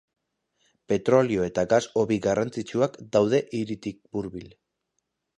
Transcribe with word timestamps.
Petrolio 0.91 1.43
eta 1.49 1.65
gas-hobi 1.73 2.17
garrantzitsuak 2.23 2.97
daude 3.17 3.41
hiritik 3.59 4.01
hurbil. 4.21 4.49